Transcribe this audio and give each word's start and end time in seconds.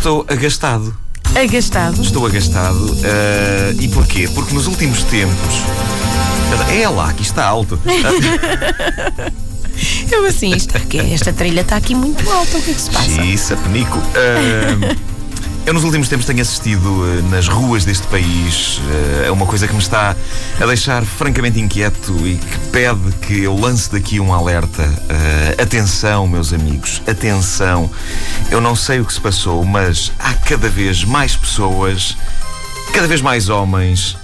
estou 0.00 0.24
agastado. 0.28 0.94
Agastado? 1.36 2.00
Estou 2.02 2.26
agastado. 2.26 2.96
eh, 3.04 3.74
e 3.78 3.88
porquê? 3.88 4.26
Porque 4.34 4.54
nos 4.54 4.66
últimos 4.66 5.02
tempos. 5.04 5.56
É 6.70 6.88
lá, 6.88 7.10
aqui 7.10 7.22
está 7.22 7.44
alto. 7.44 7.78
Eu 10.10 10.26
assim, 10.26 10.54
isto, 10.54 10.74
que 10.86 10.98
esta 10.98 11.32
trilha 11.32 11.60
está 11.60 11.76
aqui 11.76 11.94
muito 11.94 12.28
alta, 12.30 12.56
o 12.58 12.62
que 12.62 12.70
é 12.70 12.74
que 12.74 12.80
se 12.80 12.90
passa? 12.90 13.22
Isso, 13.22 13.54
penico. 13.58 13.98
Eh, 14.14 14.96
eu 15.70 15.74
nos 15.74 15.84
últimos 15.84 16.08
tempos 16.08 16.26
tenho 16.26 16.42
assistido 16.42 17.06
eh, 17.06 17.22
nas 17.30 17.46
ruas 17.46 17.84
deste 17.84 18.04
país 18.08 18.80
eh, 19.22 19.28
a 19.28 19.32
uma 19.32 19.46
coisa 19.46 19.68
que 19.68 19.72
me 19.72 19.78
está 19.78 20.16
a 20.60 20.66
deixar 20.66 21.04
francamente 21.04 21.60
inquieto 21.60 22.10
e 22.26 22.34
que 22.34 22.58
pede 22.72 23.12
que 23.22 23.44
eu 23.44 23.54
lance 23.54 23.88
daqui 23.88 24.18
um 24.18 24.34
alerta. 24.34 24.82
Eh, 25.08 25.62
atenção, 25.62 26.26
meus 26.26 26.52
amigos, 26.52 27.00
atenção. 27.06 27.88
Eu 28.50 28.60
não 28.60 28.74
sei 28.74 28.98
o 28.98 29.04
que 29.04 29.12
se 29.12 29.20
passou, 29.20 29.64
mas 29.64 30.10
há 30.18 30.34
cada 30.34 30.68
vez 30.68 31.04
mais 31.04 31.36
pessoas, 31.36 32.16
cada 32.92 33.06
vez 33.06 33.20
mais 33.20 33.48
homens, 33.48 34.16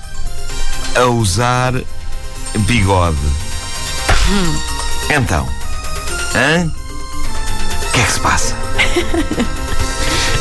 a 0.96 1.04
usar 1.04 1.74
bigode. 2.58 3.16
Então, 5.16 5.48
hã? 6.34 6.66
O 6.66 7.92
que 7.92 8.00
é 8.00 8.04
que 8.04 8.12
se 8.12 8.18
passa? 8.18 8.56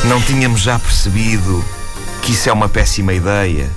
Não 0.04 0.20
tínhamos 0.20 0.60
já 0.60 0.78
percebido 0.78 1.64
que 2.22 2.32
isso 2.32 2.48
é 2.48 2.52
uma 2.52 2.68
péssima 2.68 3.12
ideia? 3.12 3.70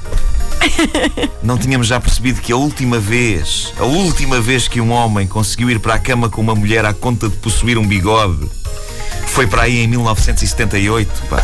Não 1.41 1.57
tínhamos 1.57 1.87
já 1.87 1.99
percebido 1.99 2.41
que 2.41 2.51
a 2.51 2.55
última 2.55 2.99
vez, 2.99 3.73
a 3.77 3.85
última 3.85 4.41
vez 4.41 4.67
que 4.67 4.81
um 4.81 4.91
homem 4.91 5.25
conseguiu 5.25 5.69
ir 5.69 5.79
para 5.79 5.95
a 5.95 5.99
cama 5.99 6.29
com 6.29 6.41
uma 6.41 6.55
mulher 6.55 6.85
à 6.85 6.93
conta 6.93 7.29
de 7.29 7.35
possuir 7.37 7.77
um 7.77 7.87
bigode 7.87 8.49
foi 9.27 9.47
para 9.47 9.63
aí 9.63 9.79
em 9.79 9.87
1978, 9.87 11.23
pá. 11.29 11.43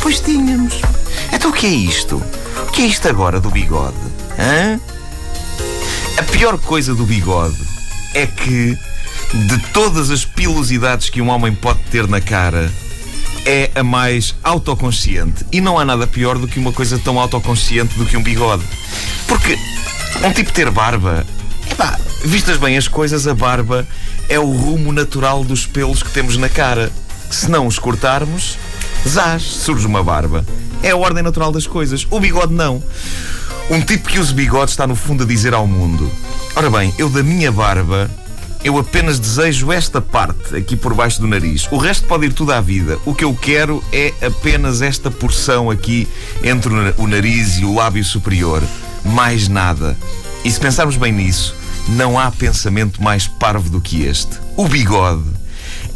Pois 0.00 0.20
tínhamos. 0.20 0.80
Então 1.32 1.50
o 1.50 1.52
que 1.52 1.66
é 1.66 1.70
isto? 1.70 2.22
O 2.68 2.70
que 2.70 2.82
é 2.82 2.86
isto 2.86 3.08
agora 3.08 3.40
do 3.40 3.50
bigode? 3.50 3.96
Hã? 4.38 4.80
A 6.18 6.22
pior 6.24 6.58
coisa 6.58 6.94
do 6.94 7.04
bigode 7.04 7.56
é 8.14 8.26
que, 8.26 8.76
de 9.34 9.58
todas 9.72 10.10
as 10.10 10.24
pilosidades 10.24 11.08
que 11.08 11.20
um 11.20 11.28
homem 11.28 11.54
pode 11.54 11.80
ter 11.90 12.06
na 12.06 12.20
cara, 12.20 12.70
é 13.44 13.70
a 13.74 13.82
mais 13.82 14.34
autoconsciente. 14.42 15.44
E 15.52 15.60
não 15.60 15.78
há 15.78 15.84
nada 15.84 16.06
pior 16.06 16.38
do 16.38 16.46
que 16.48 16.58
uma 16.58 16.72
coisa 16.72 16.98
tão 16.98 17.18
autoconsciente 17.18 17.96
do 17.98 18.06
que 18.06 18.16
um 18.16 18.22
bigode. 18.22 18.64
Porque 19.26 19.58
um 20.24 20.32
tipo 20.32 20.52
ter 20.52 20.70
barba, 20.70 21.26
epá, 21.70 21.98
vistas 22.24 22.56
bem 22.56 22.76
as 22.76 22.88
coisas, 22.88 23.26
a 23.26 23.34
barba 23.34 23.86
é 24.28 24.38
o 24.38 24.50
rumo 24.50 24.92
natural 24.92 25.44
dos 25.44 25.66
pelos 25.66 26.02
que 26.02 26.10
temos 26.10 26.36
na 26.36 26.48
cara. 26.48 26.92
Se 27.30 27.50
não 27.50 27.66
os 27.66 27.78
cortarmos, 27.78 28.58
zás, 29.08 29.42
surge 29.42 29.86
uma 29.86 30.02
barba. 30.02 30.44
É 30.82 30.90
a 30.90 30.96
ordem 30.96 31.22
natural 31.22 31.50
das 31.50 31.66
coisas. 31.66 32.06
O 32.10 32.20
bigode 32.20 32.52
não. 32.52 32.82
Um 33.70 33.80
tipo 33.80 34.08
que 34.08 34.18
usa 34.18 34.34
bigode 34.34 34.70
está 34.70 34.86
no 34.86 34.96
fundo 34.96 35.24
a 35.24 35.26
dizer 35.26 35.54
ao 35.54 35.66
mundo: 35.66 36.10
Ora 36.54 36.68
bem, 36.68 36.92
eu 36.98 37.08
da 37.08 37.22
minha 37.22 37.50
barba, 37.50 38.10
eu 38.64 38.78
apenas 38.78 39.18
desejo 39.18 39.72
esta 39.72 40.00
parte 40.00 40.54
aqui 40.56 40.76
por 40.76 40.94
baixo 40.94 41.20
do 41.20 41.26
nariz. 41.26 41.66
O 41.70 41.76
resto 41.76 42.06
pode 42.06 42.26
ir 42.26 42.32
tudo 42.32 42.52
à 42.52 42.60
vida. 42.60 42.98
O 43.04 43.14
que 43.14 43.24
eu 43.24 43.34
quero 43.34 43.82
é 43.92 44.12
apenas 44.24 44.80
esta 44.82 45.10
porção 45.10 45.70
aqui 45.70 46.06
entre 46.44 46.72
o 46.72 46.76
na- 46.76 46.94
o 46.96 47.06
nariz 47.06 47.58
e 47.58 47.64
o 47.64 47.74
lábio 47.74 48.04
superior. 48.04 48.62
Mais 49.04 49.48
nada. 49.48 49.96
E 50.44 50.50
se 50.50 50.60
pensarmos 50.60 50.96
bem 50.96 51.12
nisso, 51.12 51.54
não 51.88 52.18
há 52.18 52.30
pensamento 52.30 53.02
mais 53.02 53.26
parvo 53.26 53.68
do 53.68 53.80
que 53.80 54.02
este. 54.04 54.38
O 54.56 54.68
bigode 54.68 55.24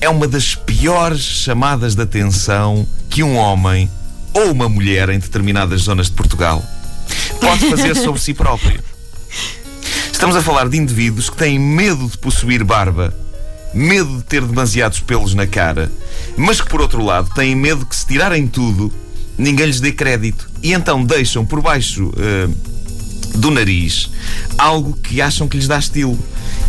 é 0.01 0.09
uma 0.09 0.27
das 0.27 0.55
piores 0.57 1.21
chamadas 1.21 1.95
de 1.95 2.03
atenção 2.03 2.87
que 3.09 3.23
um 3.23 3.37
homem 3.37 3.89
ou 4.35 4.51
uma 4.51 4.69
mulher 4.69 5.09
em 5.09 5.19
determinadas 5.21 5.83
zonas 5.83 6.07
de 6.07 6.13
Portugal 6.13 6.65
pode 7.41 7.71
fazer 7.71 7.95
sobre 7.97 8.21
si 8.21 8.35
próprio. 8.35 8.81
Estamos 10.17 10.35
a 10.35 10.41
falar 10.41 10.67
de 10.71 10.79
indivíduos 10.79 11.29
que 11.29 11.37
têm 11.37 11.59
medo 11.59 12.09
de 12.09 12.17
possuir 12.17 12.65
barba, 12.65 13.15
medo 13.75 14.17
de 14.17 14.23
ter 14.23 14.41
demasiados 14.41 14.99
pelos 14.99 15.35
na 15.35 15.47
cara, 15.47 15.93
mas 16.39 16.59
que, 16.59 16.71
por 16.71 16.81
outro 16.81 17.05
lado, 17.05 17.29
têm 17.35 17.55
medo 17.55 17.85
que, 17.85 17.95
se 17.95 18.07
tirarem 18.07 18.49
tudo, 18.49 18.91
ninguém 19.37 19.67
lhes 19.67 19.79
dê 19.79 19.93
crédito. 19.93 20.49
E 20.63 20.73
então 20.73 21.05
deixam 21.05 21.45
por 21.45 21.61
baixo 21.61 22.11
eh, 22.17 22.49
do 23.35 23.51
nariz 23.51 24.11
algo 24.57 24.95
que 24.95 25.21
acham 25.21 25.47
que 25.47 25.59
lhes 25.59 25.69
dá 25.69 25.79
estilo 25.79 26.19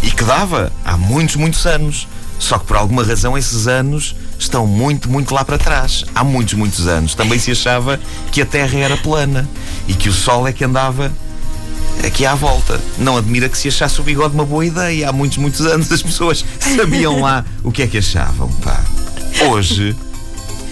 e 0.04 0.12
que 0.12 0.26
dava 0.26 0.70
há 0.84 0.98
muitos, 0.98 1.38
muitos 1.38 1.66
anos. 1.66 2.06
Só 2.38 2.60
que 2.60 2.66
por 2.66 2.76
alguma 2.76 3.02
razão 3.02 3.38
esses 3.38 3.66
anos 3.66 4.14
estão 4.38 4.68
muito, 4.68 5.10
muito 5.10 5.34
lá 5.34 5.46
para 5.46 5.58
trás. 5.58 6.04
Há 6.14 6.22
muitos, 6.22 6.54
muitos 6.56 6.86
anos. 6.86 7.16
Também 7.16 7.40
se 7.40 7.52
achava 7.52 7.98
que 8.30 8.42
a 8.42 8.46
Terra 8.46 8.78
era 8.78 8.98
plana 8.98 9.50
e 9.88 9.94
que 9.94 10.10
o 10.10 10.14
Sol 10.14 10.46
é 10.46 10.52
que 10.52 10.66
andava 10.66 11.14
aqui 12.06 12.26
à 12.26 12.36
volta. 12.36 12.80
Não 12.98 13.18
admira 13.18 13.50
que 13.50 13.58
se 13.58 13.68
achasse 13.68 14.00
o 14.00 14.04
bigode 14.04 14.34
uma 14.34 14.46
boa 14.46 14.66
ideia. 14.66 15.10
Há 15.10 15.14
muitos, 15.14 15.38
muitos 15.38 15.62
anos 15.62 15.92
as 15.92 16.02
pessoas 16.02 16.46
sabiam 16.60 17.22
lá 17.22 17.46
o 17.64 17.72
que 17.72 17.82
é 17.82 17.88
que 17.88 17.98
achavam. 17.98 18.50
Pá. 18.64 18.82
Hoje 19.50 19.96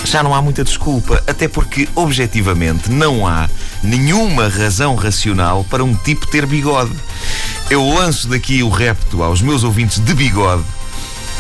já 0.05 0.21
não 0.21 0.35
há 0.35 0.41
muita 0.41 0.63
desculpa, 0.63 1.23
até 1.25 1.47
porque, 1.47 1.89
objetivamente, 1.95 2.91
não 2.91 3.25
há 3.27 3.49
nenhuma 3.81 4.47
razão 4.47 4.95
racional 4.95 5.63
para 5.63 5.83
um 5.83 5.95
tipo 5.95 6.27
ter 6.27 6.45
bigode. 6.45 6.91
Eu 7.69 7.87
lanço 7.89 8.27
daqui 8.27 8.61
o 8.61 8.69
repto 8.69 9.23
aos 9.23 9.41
meus 9.41 9.63
ouvintes 9.63 9.99
de 9.99 10.13
bigode 10.13 10.63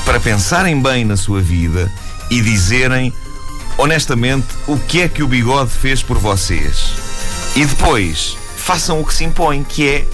para 0.03 0.19
pensarem 0.19 0.81
bem 0.81 1.05
na 1.05 1.15
sua 1.15 1.41
vida 1.41 1.91
e 2.29 2.41
dizerem 2.41 3.13
honestamente 3.77 4.47
o 4.67 4.77
que 4.77 5.01
é 5.01 5.07
que 5.07 5.21
o 5.21 5.27
bigode 5.27 5.69
fez 5.69 6.01
por 6.01 6.17
vocês. 6.17 6.93
E 7.55 7.65
depois 7.65 8.35
façam 8.65 8.99
o 8.99 9.05
que 9.05 9.13
se 9.13 9.23
impõe, 9.23 9.63
que 9.63 9.87
é. 9.87 10.07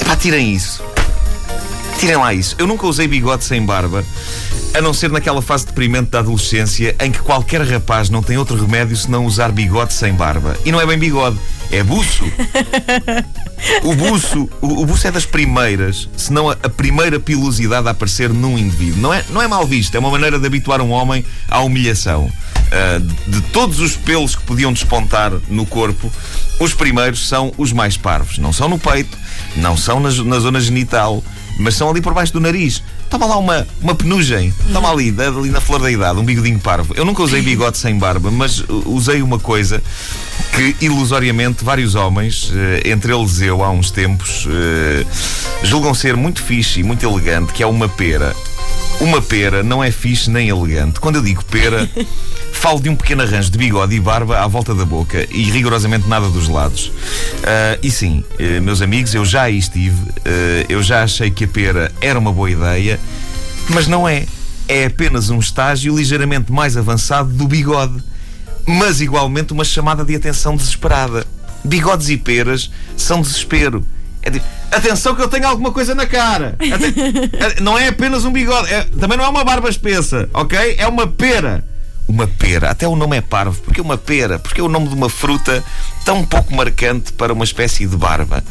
Epá, 0.00 0.16
tirem 0.16 0.52
isso. 0.52 0.82
Tirem 2.00 2.16
lá 2.16 2.34
isso. 2.34 2.56
Eu 2.58 2.66
nunca 2.66 2.84
usei 2.84 3.06
bigode 3.06 3.44
sem 3.44 3.64
barba, 3.64 4.04
a 4.74 4.80
não 4.80 4.92
ser 4.92 5.08
naquela 5.12 5.40
fase 5.40 5.66
deprimente 5.66 6.10
da 6.10 6.18
adolescência 6.18 6.96
em 6.98 7.12
que 7.12 7.20
qualquer 7.20 7.62
rapaz 7.62 8.10
não 8.10 8.24
tem 8.24 8.36
outro 8.36 8.56
remédio 8.56 8.96
senão 8.96 9.24
usar 9.24 9.52
bigode 9.52 9.92
sem 9.92 10.12
barba. 10.12 10.56
E 10.64 10.72
não 10.72 10.80
é 10.80 10.86
bem 10.86 10.98
bigode, 10.98 11.38
é 11.70 11.82
buço. 11.84 12.24
O 13.82 13.94
buço, 13.94 14.48
o, 14.62 14.80
o 14.80 14.86
buço 14.86 15.06
é 15.06 15.10
das 15.10 15.26
primeiras, 15.26 16.08
se 16.16 16.32
não 16.32 16.48
a, 16.48 16.54
a 16.62 16.68
primeira 16.70 17.20
pilosidade 17.20 17.86
a 17.86 17.90
aparecer 17.90 18.30
num 18.30 18.56
indivíduo. 18.56 19.02
Não 19.02 19.12
é, 19.12 19.22
não 19.28 19.42
é 19.42 19.46
mal 19.46 19.66
visto, 19.66 19.94
é 19.94 19.98
uma 19.98 20.10
maneira 20.10 20.38
de 20.38 20.46
habituar 20.46 20.80
um 20.80 20.90
homem 20.90 21.24
à 21.46 21.60
humilhação. 21.60 22.32
Ah, 22.70 23.00
de 23.26 23.40
todos 23.52 23.80
os 23.80 23.96
pelos 23.96 24.36
que 24.36 24.42
podiam 24.42 24.72
despontar 24.72 25.32
no 25.48 25.66
corpo, 25.66 26.10
os 26.60 26.72
primeiros 26.72 27.26
são 27.26 27.52
os 27.58 27.72
mais 27.72 27.96
parvos. 27.96 28.38
Não 28.38 28.52
são 28.52 28.68
no 28.68 28.78
peito, 28.78 29.16
não 29.56 29.76
são 29.76 29.98
na, 29.98 30.10
na 30.10 30.38
zona 30.38 30.60
genital, 30.60 31.22
mas 31.58 31.74
são 31.74 31.90
ali 31.90 32.00
por 32.00 32.14
baixo 32.14 32.32
do 32.32 32.40
nariz. 32.40 32.82
Toma 33.08 33.26
lá 33.26 33.36
uma, 33.38 33.66
uma 33.82 33.94
penugem. 33.94 34.54
Toma 34.72 34.90
ali, 34.90 35.12
ali 35.18 35.50
na 35.50 35.60
flor 35.60 35.80
da 35.80 35.90
idade, 35.90 36.20
um 36.20 36.24
bigodinho 36.24 36.60
parvo. 36.60 36.94
Eu 36.96 37.04
nunca 37.04 37.22
usei 37.22 37.42
bigode 37.42 37.76
sem 37.76 37.98
barba, 37.98 38.30
mas 38.30 38.60
uh, 38.60 38.82
usei 38.86 39.20
uma 39.20 39.38
coisa 39.38 39.82
que 40.54 40.76
ilusoriamente 40.80 41.64
vários 41.64 41.94
homens, 41.94 42.52
eh, 42.54 42.90
entre 42.90 43.12
eles 43.14 43.40
eu 43.40 43.62
há 43.62 43.70
uns 43.70 43.90
tempos, 43.90 44.48
eh, 44.50 45.06
julgam 45.62 45.94
ser 45.94 46.16
muito 46.16 46.42
fixe 46.42 46.80
e 46.80 46.82
muito 46.82 47.06
elegante, 47.06 47.52
que 47.52 47.62
é 47.62 47.66
uma 47.66 47.88
pera. 47.88 48.34
Uma 49.00 49.22
pera 49.22 49.62
não 49.62 49.82
é 49.82 49.90
fixe 49.90 50.30
nem 50.30 50.50
elegante. 50.50 51.00
Quando 51.00 51.16
eu 51.16 51.22
digo 51.22 51.42
pera, 51.46 51.88
falo 52.52 52.78
de 52.80 52.90
um 52.90 52.94
pequeno 52.94 53.22
arranjo 53.22 53.50
de 53.50 53.56
bigode 53.56 53.94
e 53.94 54.00
barba 54.00 54.38
à 54.38 54.46
volta 54.46 54.74
da 54.74 54.84
boca 54.84 55.26
e 55.30 55.44
rigorosamente 55.50 56.06
nada 56.06 56.28
dos 56.28 56.48
lados. 56.48 56.92
Ah, 57.42 57.78
e 57.82 57.90
sim, 57.90 58.22
eh, 58.38 58.60
meus 58.60 58.82
amigos, 58.82 59.14
eu 59.14 59.24
já 59.24 59.44
aí 59.44 59.56
estive, 59.56 59.96
eh, 60.22 60.66
eu 60.68 60.82
já 60.82 61.02
achei 61.02 61.30
que 61.30 61.44
a 61.44 61.48
pera 61.48 61.90
era 61.98 62.18
uma 62.18 62.30
boa 62.30 62.50
ideia, 62.50 63.00
mas 63.70 63.86
não 63.86 64.06
é. 64.06 64.26
É 64.68 64.84
apenas 64.84 65.30
um 65.30 65.38
estágio 65.38 65.96
ligeiramente 65.96 66.52
mais 66.52 66.76
avançado 66.76 67.32
do 67.32 67.48
bigode, 67.48 68.00
mas 68.66 69.00
igualmente 69.00 69.52
uma 69.52 69.64
chamada 69.64 70.04
de 70.04 70.14
atenção 70.14 70.54
desesperada. 70.54 71.26
Bigodes 71.64 72.10
e 72.10 72.18
peras 72.18 72.70
são 72.96 73.22
desespero. 73.22 73.84
É 74.22 74.30
tipo, 74.30 74.46
atenção 74.70 75.14
que 75.14 75.22
eu 75.22 75.28
tenho 75.28 75.46
alguma 75.46 75.72
coisa 75.72 75.94
na 75.94 76.06
cara. 76.06 76.56
Aten- 76.58 77.30
não 77.62 77.78
é 77.78 77.88
apenas 77.88 78.24
um 78.24 78.32
bigode, 78.32 78.72
é- 78.72 78.84
também 78.98 79.16
não 79.18 79.24
é 79.24 79.28
uma 79.28 79.44
barba 79.44 79.68
espessa, 79.68 80.28
ok? 80.32 80.76
É 80.78 80.86
uma 80.86 81.06
pera. 81.06 81.64
Uma 82.08 82.26
pera, 82.26 82.70
até 82.70 82.88
o 82.88 82.96
nome 82.96 83.16
é 83.16 83.20
parvo. 83.20 83.60
Porque 83.62 83.80
uma 83.80 83.96
pera? 83.96 84.38
Porque 84.38 84.60
é 84.60 84.64
o 84.64 84.68
nome 84.68 84.88
de 84.88 84.94
uma 84.94 85.08
fruta 85.08 85.62
tão 86.04 86.24
pouco 86.24 86.54
marcante 86.54 87.12
para 87.12 87.32
uma 87.32 87.44
espécie 87.44 87.86
de 87.86 87.96
barba. 87.96 88.42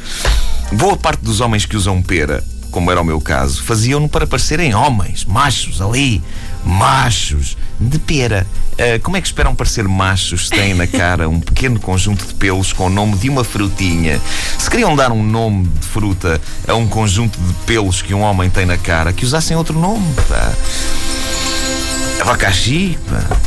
Boa 0.72 0.96
parte 0.96 1.22
dos 1.22 1.42
homens 1.42 1.66
que 1.66 1.76
usam 1.76 2.02
pera, 2.02 2.42
como 2.72 2.90
era 2.92 3.02
o 3.02 3.04
meu 3.04 3.20
caso, 3.20 3.64
faziam-no 3.64 4.08
para 4.08 4.26
parecerem 4.28 4.74
homens, 4.76 5.26
machos 5.26 5.82
ali, 5.82 6.24
machos, 6.64 7.58
de 7.80 7.98
pera. 8.00 8.46
Ah, 8.78 9.00
como 9.02 9.18
é 9.18 9.22
que 9.22 9.28
esperam 9.28 9.54
parecer 9.54 9.88
machos 9.88 10.48
se 10.48 10.52
têm 10.52 10.74
na 10.74 10.88
cara 10.88 11.28
um 11.28 11.40
pequeno 11.40 11.80
conjunto 11.80 12.26
de 12.26 12.34
pelos 12.34 12.72
com 12.72 12.88
o 12.88 12.90
nome 12.90 13.18
de 13.18 13.30
uma 13.30 13.44
frutinha? 13.44 14.20
Se 14.58 14.70
queriam 14.70 14.96
dar 14.96 15.12
um 15.12 15.24
nome 15.24 15.68
de 15.68 15.88
fruta 15.88 16.40
a 16.68 16.74
um 16.76 16.88
conjunto 16.88 17.38
de 17.40 17.54
pelos 17.66 18.02
que 18.02 18.14
um 18.14 18.22
homem 18.22 18.50
tem 18.50 18.66
na 18.66 18.78
cara, 18.78 19.12
que 19.12 19.26
usassem 19.26 19.56
outro 19.58 19.78
nome. 19.78 20.06
pá. 20.28 20.54
Abacaxi? 22.22 22.98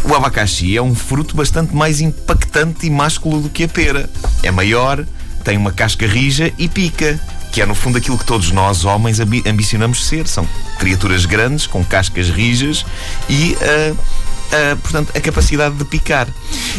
O 0.02 0.14
abacaxi 0.14 0.76
é 0.76 0.82
um 0.82 0.94
fruto 0.94 1.36
bastante 1.36 1.74
mais 1.74 2.00
impactante 2.00 2.86
e 2.86 2.90
másculo 2.90 3.40
do 3.40 3.50
que 3.50 3.64
a 3.64 3.68
pera. 3.68 4.08
É 4.42 4.50
maior, 4.50 5.04
tem 5.44 5.56
uma 5.56 5.72
casca 5.72 6.06
rija 6.06 6.52
e 6.58 6.68
pica. 6.68 7.20
Que 7.52 7.60
é 7.60 7.66
no 7.66 7.74
fundo 7.74 7.98
aquilo 7.98 8.18
que 8.18 8.24
todos 8.24 8.50
nós, 8.50 8.84
homens, 8.84 9.20
ambi 9.20 9.42
ambicionamos 9.46 10.06
ser. 10.06 10.26
São 10.26 10.48
criaturas 10.78 11.26
grandes, 11.26 11.66
com 11.66 11.84
cascas 11.84 12.30
rijas 12.30 12.84
e 13.28 13.56
uh, 13.60 13.92
uh, 13.92 14.76
portanto, 14.78 15.12
a 15.14 15.20
capacidade 15.20 15.74
de 15.76 15.84
picar. 15.84 16.26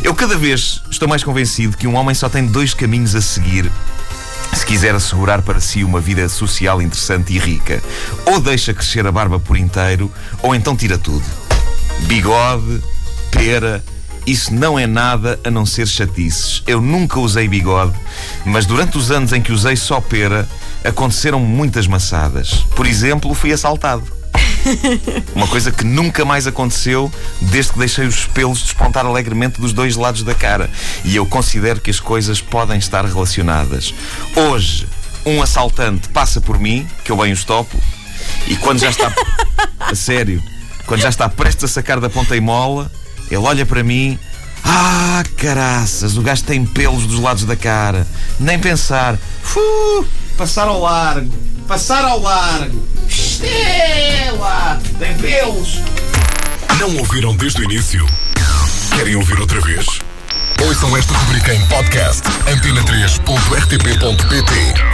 Eu 0.03 0.13
cada 0.13 0.35
vez 0.35 0.81
estou 0.89 1.07
mais 1.07 1.23
convencido 1.23 1.77
que 1.77 1.87
um 1.87 1.95
homem 1.95 2.15
só 2.15 2.27
tem 2.27 2.45
dois 2.45 2.73
caminhos 2.73 3.15
a 3.15 3.21
seguir 3.21 3.71
se 4.55 4.65
quiser 4.65 4.93
assegurar 4.93 5.41
para 5.41 5.59
si 5.59 5.83
uma 5.83 5.99
vida 5.99 6.29
social 6.29 6.81
interessante 6.81 7.33
e 7.33 7.39
rica. 7.39 7.81
Ou 8.25 8.39
deixa 8.39 8.73
crescer 8.73 9.05
a 9.05 9.11
barba 9.11 9.39
por 9.39 9.57
inteiro, 9.57 10.11
ou 10.41 10.53
então 10.53 10.75
tira 10.75 10.97
tudo. 10.97 11.25
Bigode, 12.01 12.81
pera, 13.31 13.83
isso 14.25 14.53
não 14.53 14.77
é 14.77 14.85
nada 14.85 15.39
a 15.43 15.49
não 15.49 15.65
ser 15.65 15.87
chatices. 15.87 16.63
Eu 16.67 16.79
nunca 16.81 17.19
usei 17.19 17.47
bigode, 17.47 17.93
mas 18.45 18.65
durante 18.65 18.97
os 18.97 19.11
anos 19.11 19.33
em 19.33 19.41
que 19.41 19.51
usei 19.51 19.75
só 19.75 19.99
pera, 19.99 20.47
aconteceram 20.83 21.39
muitas 21.39 21.87
maçadas. 21.87 22.65
Por 22.75 22.85
exemplo, 22.85 23.33
fui 23.33 23.51
assaltado. 23.51 24.03
Uma 25.35 25.47
coisa 25.47 25.71
que 25.71 25.83
nunca 25.83 26.23
mais 26.25 26.47
aconteceu 26.47 27.11
desde 27.41 27.73
que 27.73 27.79
deixei 27.79 28.07
os 28.07 28.25
pelos 28.25 28.61
despontar 28.61 29.05
alegremente 29.05 29.59
dos 29.59 29.73
dois 29.73 29.95
lados 29.95 30.23
da 30.23 30.33
cara. 30.33 30.69
E 31.03 31.15
eu 31.15 31.25
considero 31.25 31.81
que 31.81 31.91
as 31.91 31.99
coisas 31.99 32.41
podem 32.41 32.77
estar 32.77 33.05
relacionadas. 33.05 33.93
Hoje, 34.35 34.87
um 35.25 35.41
assaltante 35.41 36.09
passa 36.09 36.41
por 36.41 36.59
mim, 36.59 36.87
que 37.03 37.11
eu 37.11 37.17
bem 37.17 37.31
os 37.31 37.43
topo, 37.43 37.77
e 38.47 38.55
quando 38.57 38.79
já 38.79 38.89
está. 38.89 39.13
a 39.79 39.95
sério, 39.95 40.41
quando 40.85 41.01
já 41.01 41.09
está 41.09 41.29
prestes 41.29 41.65
a 41.65 41.67
sacar 41.67 41.99
da 41.99 42.09
ponta 42.09 42.35
e 42.35 42.41
mola, 42.41 42.91
ele 43.27 43.37
olha 43.37 43.65
para 43.65 43.83
mim. 43.83 44.17
Ah, 44.65 45.23
caraças, 45.37 46.15
o 46.15 46.21
gajo 46.21 46.43
tem 46.43 46.65
pelos 46.65 47.05
dos 47.05 47.19
lados 47.19 47.43
da 47.43 47.55
cara. 47.55 48.07
Nem 48.39 48.57
pensar. 48.57 49.17
Fuh, 49.41 50.05
passar 50.37 50.67
ao 50.67 50.79
largo. 50.81 51.31
Passar 51.67 52.03
ao 52.05 52.19
largo. 52.19 52.87
Estela! 53.07 54.79
Tem 54.99 55.15
pelos! 55.17 55.79
Não 56.79 56.95
ouviram 56.97 57.35
desde 57.35 57.61
o 57.61 57.63
início? 57.63 58.05
Querem 58.95 59.15
ouvir 59.15 59.39
outra 59.39 59.59
vez? 59.61 59.85
Ouçam 60.65 60.95
esta 60.97 61.13
rubrica 61.13 61.53
em 61.53 61.63
podcast 61.67 62.23
antena3.rtp.pt 62.47 64.92